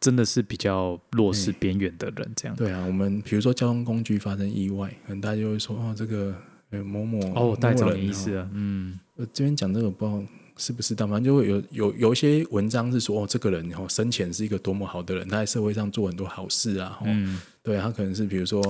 [0.00, 2.56] 真的是比较弱势嗯边缘的人这样。
[2.56, 6.34] 对啊，我们比如说交通工具发生意外，可能大家就会说哦，这个
[6.70, 10.22] 呃某某哦，我带走某人你意思了，嗯呃，这边讲这个不知道
[10.56, 18.60] 是不是当，反正就会有有有一些文章是说，哦，这个人哦生前是一个多么好的人，他在社会上做很多好事啊，哦，嗯，对他可能是比如说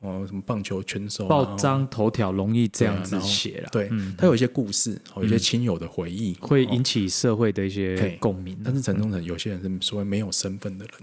[0.00, 6.48] 哦什么棒球拳手啊，报章头条容易这样子写了，对嗯，他有一些故事，哦，有一些亲友的回忆，哦。
[6.48, 8.60] 会引起社会的一些共鸣。
[8.64, 10.94] 但是陈忠诚有些人是所谓没有身份的人，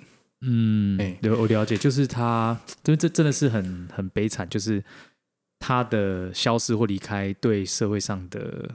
[0.42, 4.84] 嗯哎，了我了解，就是他，这这真的是很很悲惨，就是
[5.60, 8.70] 他的消失或离开，对社会上的，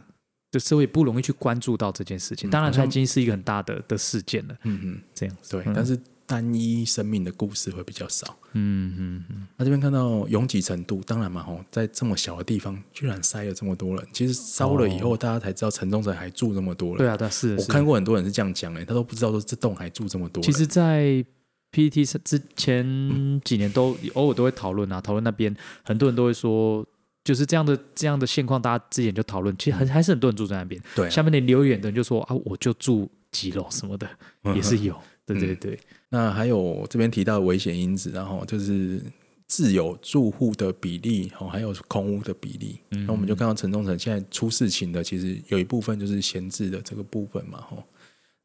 [0.54, 2.48] 就社会不容易去关注到这件事情。
[2.48, 5.50] 当然，它已经是一个很大的的事件了，嗯嗯，这样子。
[5.50, 8.36] 对，嗯但是单一生命的故事会比较少。
[8.52, 16.98] 嗯嗯嗯，那这边看到拥挤程度，当然嘛，吼，在这么小的地方居然塞了这么多人，其实烧了以后，大家才知道城中城还住这么多人。
[16.98, 17.56] 对啊，对啊，是。
[17.56, 20.52] 我看过很多人是这样讲的，他都不知道说这栋还住这么多人。
[20.52, 21.24] 其实，在
[21.72, 26.86] PPT 之前几年都偶尔都会讨论啊，讨论那边很多人都会说，
[27.24, 30.80] 就是这样的这样的现况，大家之前就讨论，其实很还是很多人住在那边。
[30.94, 34.06] 对啊、下面的留言的人就说啊，我就住几楼什么的，
[34.42, 34.94] 嗯也是有。
[35.26, 39.00] 对对对，那还有这边提到危险因子，然后就是
[39.46, 42.78] 自有住户的比例，哦，还有空屋的比例。
[42.90, 43.06] 嗯。
[43.06, 47.82] 那我们就看到陈忠诚现在出事情的，其实有一部分就是闲置的这个部分嘛，吼，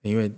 [0.03, 0.31] 因为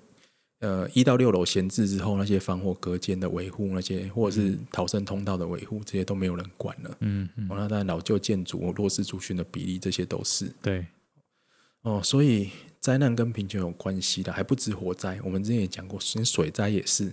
[0.61, 6.97] 呃一到六楼闲置之后，那些防火隔间的维护，那些或者是逃生通道的维护，这些都没有人管了。
[7.01, 10.85] 嗯嗯，哦，那当然老旧建筑、弱势族群的比例，这些都是对，
[11.81, 15.19] 哦，所以灾难跟贫穷有关系的，还不止火灾。
[15.23, 17.11] 我们之前也讲过，连水灾也是。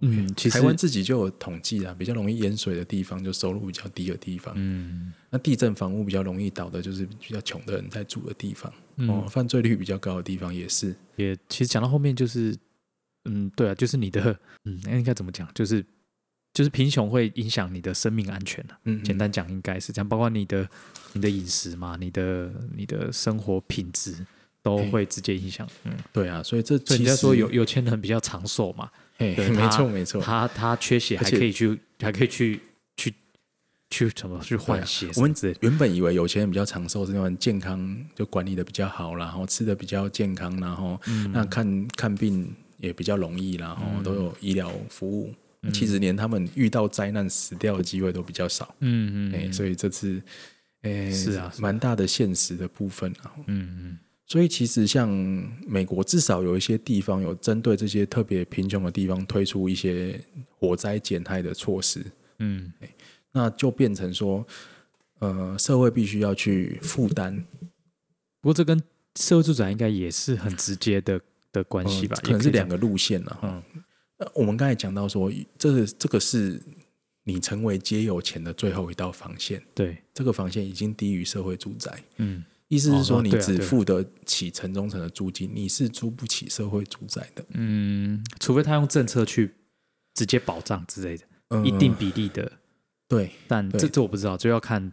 [0.00, 4.52] 嗯，其实台湾自己就有统计啊，比较容易淹水的地方，就收入比较低的地方。
[4.56, 8.72] 嗯那地震房屋比较容易倒的，就是比较穷的人在住的地方。
[8.96, 10.94] 嗯哦，犯罪率比较高的地方也是。
[11.16, 12.56] 也其实讲到后面就是，
[13.24, 15.48] 嗯，对啊，就是你的，嗯，那应该怎么讲？
[15.54, 15.84] 就是
[16.52, 18.78] 就是贫穷会影响你的生命安全啊。
[18.84, 20.68] 嗯，简单讲应该是这样，包括你的
[21.12, 24.14] 你的饮食嘛，你的你的生活品质
[24.62, 25.68] 都会直接影响。
[25.84, 30.20] 嗯，对啊，所以这其实人家说有有钱人比较长寿嘛，嘿，对没他错没错。
[30.20, 32.60] 他他缺血还可以去还可以去
[32.96, 33.14] 去
[33.90, 35.58] 去什么去换血什我们么之类的。
[35.62, 45.32] 原本以为有钱人比较长寿，是因为健康就管理的比较好啦，然后吃的比较健康，然后嗯那看看病也比较容易，然后都有医疗服务。
[45.72, 48.66] 其实连他们遇到灾难死掉的机会都比较少。
[48.66, 50.20] 哎、嗯嗯嗯所以这次，
[50.82, 53.32] 哎、是啊是啊蛮大的现实的部分啊。
[53.46, 55.08] 嗯所以其实像
[55.66, 60.18] 美国，至少有一些地方有针对这些特别贫穷的地方推出一些
[60.58, 62.04] 火灾减害的措施，
[62.38, 62.72] 嗯
[63.32, 64.46] 那就变成说，
[65.18, 67.44] 呃，社会必须要去负担
[68.40, 68.82] 不过这跟
[69.16, 71.20] 社会住宅应该也是很直接的
[71.52, 72.16] 的关系吧？
[72.16, 72.76] 呃可能是两个。
[72.76, 73.62] 路线了。
[74.34, 76.60] 我们刚才讲到说，这个这个是
[77.24, 82.02] 你成为皆有钱的最后一道防线，对，这个防线已经低于社会住宅。
[82.16, 87.44] 嗯意思是说，哦你只付得起城中城的租金，你是租不起社会住宅的。
[87.50, 89.54] 嗯，除非他用政策去
[90.14, 92.50] 直接保障之类的，嗯一定比例的，
[93.08, 94.92] 对，但这这我不知道，就要看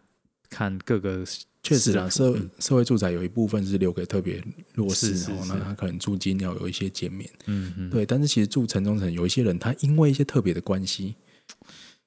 [0.50, 1.26] 看各个
[1.64, 2.50] 确实啊，社嗯。
[2.60, 5.32] 社会住宅有一部分是留给特别弱势，是是是。
[5.32, 7.30] 哦那他可能租金要有一些减免。
[7.46, 11.16] 嗯嗯，对，但是其实住城中城有一些人，他因为一些特别的关系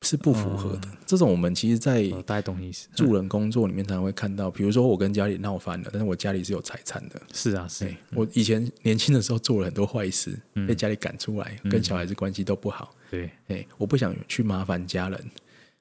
[0.04, 0.88] 是不符合的。
[1.06, 2.88] 这种我们其实，在我大概懂意思。
[2.94, 7.20] 助人工作里面常常会看到，比如说我跟家里闹翻了，但是我家里是有财产的。
[7.32, 12.94] 是啊，是对，我以前年轻的时候做了很多坏事，嗯被家里赶出来，跟小孩子关系都不好。
[13.10, 15.30] 对，哎，我不想去麻烦家人，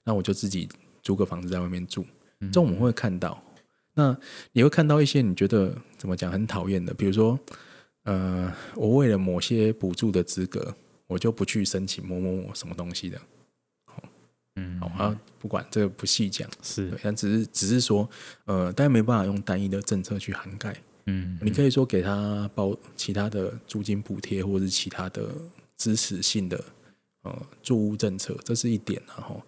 [0.04, 0.68] 那我就自己
[1.02, 2.06] 租个房子在外面住。
[2.40, 3.42] 嗯这种我们会看到。
[3.96, 4.18] 那
[4.52, 7.40] 你会看到一些你觉得怎么讲很讨厌的，比如说，
[8.06, 13.22] 呃，我为了某些补助的资格，我就不去申请某某某什么东西的。
[14.56, 18.08] 嗯，好，啊，不管这个不细讲，是对，，但只是只是说，
[18.46, 20.76] 呃，大家没办法用单一的政策去涵盖。
[21.06, 25.30] 嗯，你可以说给他包其他的租金补贴，或者是其他的
[25.76, 26.64] 支持性的
[27.24, 29.42] 呃住屋政策，这是一点然后，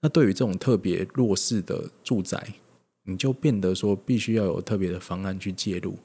[0.00, 2.54] 那对于这种特别弱势的住宅，
[3.04, 5.98] 你就变得说必须要有特别的方案去介入。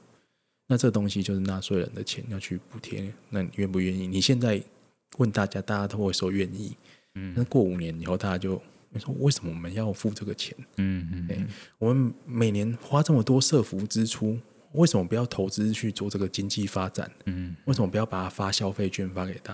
[0.66, 4.06] 那这东西就是纳税人的钱要去补贴，那你愿不愿意？
[4.06, 4.62] 你现在
[5.16, 6.76] 问大家，大家都会说愿意。
[7.18, 8.54] 嗯那过五年以后，大家就
[9.18, 10.56] 为什么我们要付这个钱？
[10.76, 14.38] 嗯嗯嗯，我们每年花这么多社福支出，
[14.72, 17.10] 为什么不要投资去做这个经济发展？
[17.26, 19.52] 嗯，为什么不要把它发消费券发给他？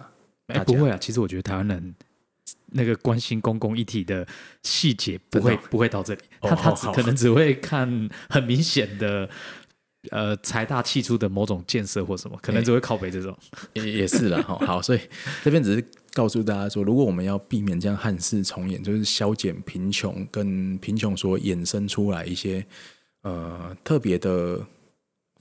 [0.48, 1.94] 哎，不会啊，其实我觉得台湾人
[2.66, 4.26] 那个关心公共议题的
[4.62, 9.28] 细节不会不会到这里，哦他他只可能只会看很明显的。
[10.10, 13.34] 呃，财大气粗的某种建设或什么，可能哎只会靠北这种。
[13.72, 15.00] 也也是了，哈，好，所以
[15.42, 15.82] 这边只是
[16.14, 22.64] 告诉大家说，如果我们要避免这样憾事重演，就是消减贫穷跟贫穷所衍生出来一些
[23.22, 24.64] 呃特别的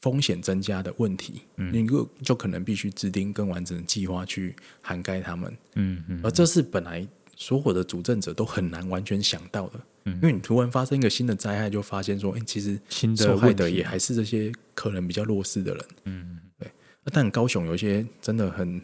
[0.02, 1.72] 风险增加的问题，嗯。
[1.72, 10.16] 你就就可能必须制定更完整的计划去涵盖他们，嗯嗯而这是本来所有的主政者都很难完全想到的，嗯。
[10.16, 16.40] 因为你突然发生一个新的灾害，就发现说，哎、其实新的受害的也还是这些可能比较弱势的人，嗯。
[16.58, 16.68] 对。
[17.14, 18.82] 但高雄有一些真的很。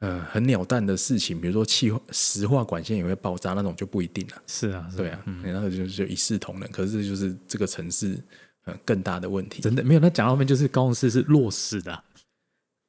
[0.00, 4.42] 呃，很鸟蛋的事情，比如说气化石化管线也会爆炸，那种就不一定了。
[4.46, 6.70] 是啊，是对啊，那个就就一视同仁。
[6.70, 8.16] 可是就是这个城市
[8.64, 9.60] 呃更大的问题。
[9.60, 10.00] 真的没有。
[10.00, 12.04] 那讲到后面就是高雄市是弱势的啊、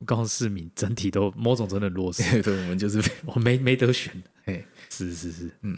[0.05, 4.14] 高雄市民整体都某种真的弱势， 对，我们就是 我没没得选。
[4.45, 5.76] 哎，是是是，嗯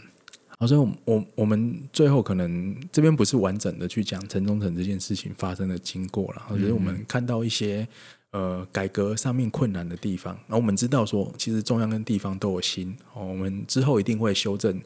[0.58, 7.88] 好，所以我我我们最后可能这边不是完整的去讲城中城这件事情发生的经过了，我觉得我们看到一些
[8.32, 14.80] 呃改革上面困难的地方，那我们知道说，其实中央跟地方都有心哦，我们之后一定会修正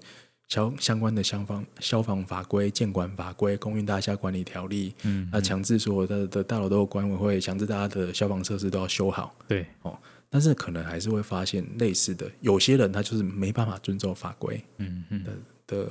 [0.48, 9.34] 相相关的消防消防法规、建管法规、公运大厦管理条例，嗯，那强制所有的的大楼都有管委会，强制大家的消防设施都要修好。
[9.48, 15.24] 对，哦但是可能还是会发现类似的，有些人他就是没办法遵守法规嗯嗯
[15.68, 15.88] 的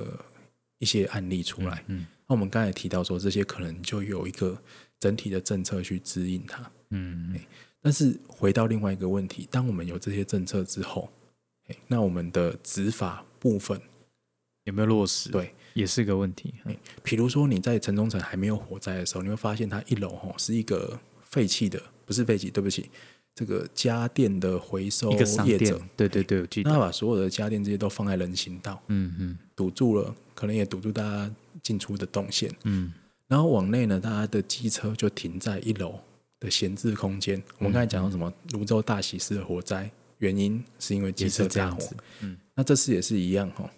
[0.78, 1.82] 一些案例出来。
[1.86, 4.56] 嗯那我们刚才提到说，这些可能就有一个
[5.00, 6.70] 整体的政策去指引它。
[6.90, 7.38] 嗯
[7.82, 11.08] 但是回到另外一个问题，当我们有这些政策之后，
[11.68, 13.80] 诶那我们的执法部分，
[14.64, 15.30] 有没有落实？
[15.30, 16.54] 对，也是个问题。
[17.04, 22.90] 比如说你在城中城还没有火灾的时候，你会发现它一楼吼是一个废弃的，不是废弃，对不起，
[23.36, 26.70] 这个家电的回收商店业者，，对对对，我记得。
[26.70, 31.32] 那他把所有的家电这些都放在人行道，嗯嗯堵住了，可能也堵住大家
[31.62, 32.52] 进出的动线。
[32.64, 32.92] 嗯
[33.28, 36.00] 然后往内呢，大家的机车就停在一楼
[36.40, 37.42] 的闲置空间。
[37.58, 41.88] 我们刚才讲到什么泸州大喜事的火灾，原因是因为机车大火。
[42.20, 43.68] 嗯那这次也是一样哦。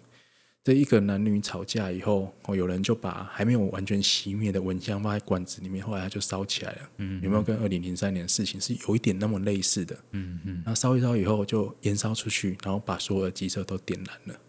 [0.63, 6.89] 这一个男女吵架以后，哦，有人就把还没有完全熄灭的蚊香放在罐子里面，后来它就烧起来了。
[6.97, 9.97] 嗯有没有跟二零零三年的事情是有一点那么类似的？
[10.11, 14.39] 嗯嗯然后烧一烧以后就燃烧出去，然后把所有的机车都点燃了。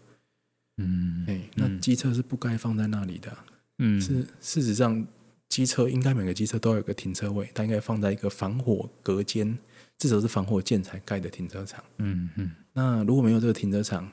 [0.77, 3.45] 嗯哎、那机车是不该放在那里的啊、
[3.79, 5.05] 嗯，是事实上，
[5.51, 9.57] 机车应该每个机车都有一个停车位，它应该放在一个防火隔间，
[9.97, 11.83] 至少是防火建材盖的停车场。
[11.97, 14.09] 嗯嗯，那如果没有这个停车场，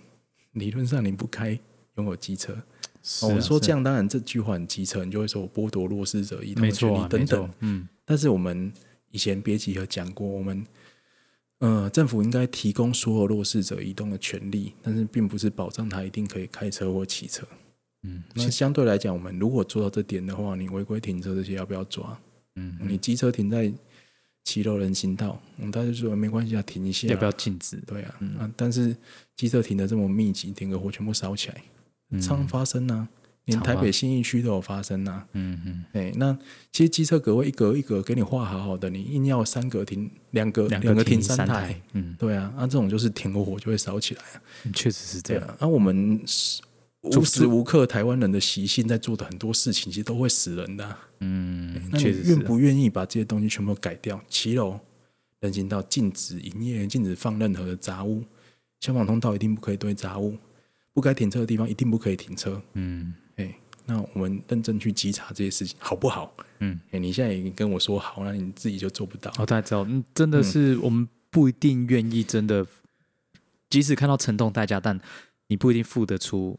[0.55, 1.57] 理论上你不该
[1.95, 2.61] 拥有机车。
[3.23, 7.51] 我说这样，当然这句话很机车，你就会说我剥夺弱势者移动的权利等等。
[7.61, 8.73] 嗯但是我们
[9.13, 10.67] 以前别集合讲过，我们
[11.61, 17.47] 呃政府应该提供所有弱势者移动的权利，但是并不是保障他一定可以开车或骑车。
[18.03, 22.19] 嗯那相对来讲，我们如果做到这点的话，你违规停车这些要不要抓？
[22.57, 23.73] 嗯，你机车停在
[24.45, 27.09] 骑楼人行道，嗯，大家就说没关系啊，停一下。
[27.09, 27.77] 要不要禁止？
[27.87, 28.97] 对啊，啊，但是
[29.37, 31.63] 机车停的这么密集，点个火全部烧起来，
[32.11, 33.09] 嗯常发生啊，
[33.45, 35.27] 连台北信义区都有发生啊。
[35.33, 36.37] 嗯嗯，哎，那
[36.73, 44.43] 其实机车格位一格一格给你画好好的，你硬要三格停，两格两两个停停三台，，嗯，对啊，那、这种就是停个火就会烧起来啊。
[44.73, 45.57] 确实是这样。
[45.61, 46.63] 那、我们是
[47.09, 52.05] 无时无刻台湾人的习性在做的很多事情，其实都会死人的啊、嗯，那你。
[52.25, 54.21] 愿不愿意把这些东西全部改掉？
[54.29, 54.79] 骑楼、
[55.41, 58.25] 人行道禁止营业，禁止放任何的杂物，
[58.81, 60.37] 消防通道一定不可以堆杂物，
[60.93, 62.61] 不该停车的地方一定不可以停车。
[62.75, 63.55] 嗯哎，
[63.87, 66.35] 那我们认真去稽查这些事情，好不好？
[66.61, 69.31] 嗯，哎，你现在已经跟我说好，那你自己就做不到。
[69.39, 72.67] 哦，大家知道，嗯，真的是我们不一定愿意，真的，
[73.71, 74.99] 即使看到沉痛代价，但
[75.47, 76.59] 你不一定付得出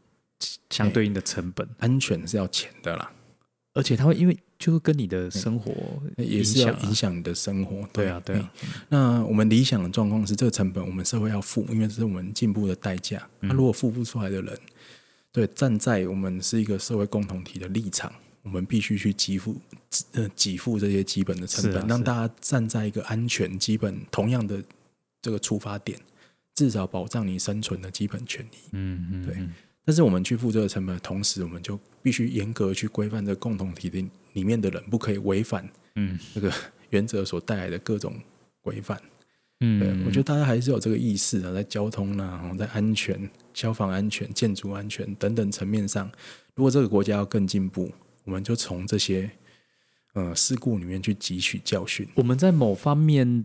[0.70, 3.12] 相对应的成本，安全是要钱的啦，
[3.74, 5.72] 而且它会因为就是跟你的生活
[6.16, 7.88] 也是要影响你的生活。
[7.92, 8.44] 对啊对
[8.88, 13.26] 那我们理想的状况是，这个成本我们社会要付，因为这是我们进步的代价。
[13.40, 13.48] 嗯。
[13.48, 14.58] 那如果付不出来的人，
[15.32, 18.12] 对，站在我们是一个社会共同体的立场，
[18.42, 19.56] 我们必须去给付
[20.12, 24.62] 呃给付这些基本的成本，让大家站在一个安全基本同样的
[25.22, 25.98] 这个出发点，
[26.54, 28.58] 至少保障你生存的基本权利。
[28.72, 29.34] 嗯嗯，对。
[29.38, 29.52] 嗯
[29.84, 34.04] 但是我们去付这个成本的同时，我们就必须严格去规范这个共同体的
[34.34, 36.52] 里面的人，不可以违反嗯这个
[36.90, 38.14] 原则所带来的各种
[38.60, 39.00] 规范。
[39.60, 46.10] 嗯，对，我觉得大家还是有这个意识啊，在交通啦、在安全、消防安全、建筑安全等等层面上，
[46.54, 47.92] 如果这个国家要更进步，
[48.24, 49.30] 我们就从这些
[50.14, 52.08] 呃事故里面去汲取教训。
[52.14, 53.44] 我们在某方面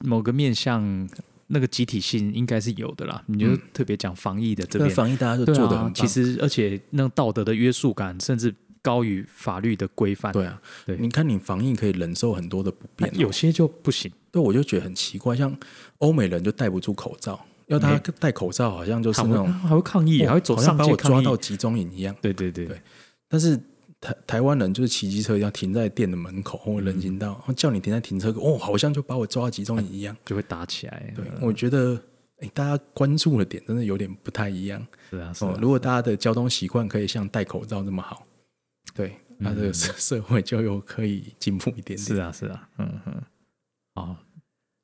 [0.00, 1.08] 某个面向
[1.48, 3.22] 那个集体性应该是有的啦。
[3.26, 10.32] 你就特别讲防疫的这这个边，防疫大家都做的很棒，，啊其实而且那种道德的约束感，甚至高于法律的规范。
[10.32, 15.56] 对啊，对你看你防疫可以忍受很多的不便哦、有些就不行，对，我就觉得很奇怪，像
[15.98, 21.36] 欧美人就戴不住口罩，要他戴口罩好像就是那种还会抗议，还会走好像把我抓到。
[21.36, 22.14] 集中营一样。
[22.20, 22.80] 对对对对
[23.28, 23.60] 但是
[24.00, 30.16] 台台湾人就是骑机车要停在店的门口或人行道，叫你停在停车格，哦，好像就把我抓到集中营一样。
[30.24, 31.12] 就会打起来。
[31.14, 32.00] 对，我觉得。
[32.40, 34.86] 哎，大家关注的点真的有点不太一样。
[35.08, 38.26] 是啊，是哦，如果大家的交通习惯可以像戴口罩那么好，
[38.94, 41.98] 对，那这个社 社会就又可以进步一点点。
[41.98, 43.22] 是啊，是啊，嗯哼。
[43.94, 44.16] 哦，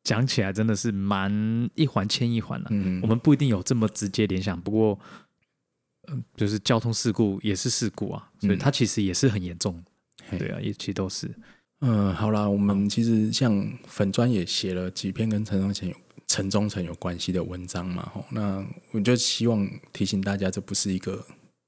[0.03, 2.69] 讲起来真的是蛮一环牵一环了。
[2.71, 4.99] 嗯，我们不一定有这么直接联想，不过，
[6.13, 9.83] 嗯，就是交通事故也是事故啊，所以它其实也是很严重。
[10.39, 11.29] 对啊，也其实都是。
[11.81, 15.97] 嗯，好啦，我们其实像粉砖也写了几篇跟陈忠贤有。
[16.29, 18.11] 城中城有关系的文章嘛？
[18.15, 21.23] 吼，那我就希望提醒大家，这不是一个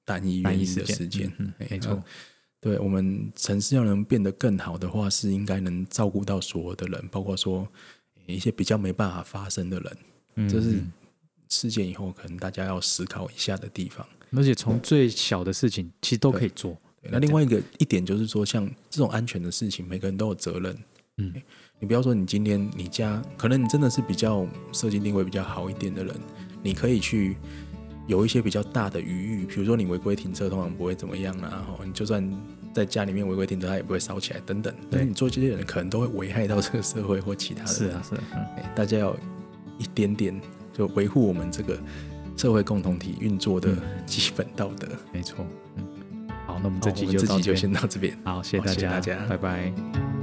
[0.07, 1.31] 单一原因的事件。
[1.69, 2.03] 没错，
[2.63, 7.69] 对我们城市要能变得更好的话，是应该能照顾到所有的人，包括说
[8.25, 10.49] 一些比较没办法发生的人。
[10.49, 10.83] 这是
[11.51, 14.07] 事件以后可能大家要思考一下的地方。
[14.37, 16.77] 而且从最小的事情其实都可以做。
[17.11, 20.77] 那另外一个一点就是说，像这种安全的事情，每个人都有责任。
[21.19, 21.33] 嗯。
[21.81, 26.15] 你不要说，你今天你家可能你真的是比较设计定位比较好一点的人，
[26.63, 27.37] 你可以去
[28.07, 32.25] 有一些比较大的余裕，比如说你违规停车通常不会怎么样啦，哈，你就算
[32.73, 34.73] 在家里面违规停车，它也不会烧起来等等。
[34.91, 37.69] 但你做这些人可能都会危害到这个社会或其他的。
[37.69, 38.15] 是啊，是，
[38.57, 39.15] 哎，大家要
[39.79, 40.41] 一点点
[40.73, 41.79] 就维护我们这个
[42.37, 43.71] 社会共同体运作的
[44.07, 44.89] 基本道德。
[45.13, 48.17] 没错，嗯，好，那我们这集就就先到这边。
[48.25, 50.14] 好，谢谢大家，大家，拜拜。